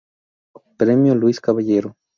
Premio 0.79 1.13
Luis 1.13 1.39
Caballero. 1.39 1.95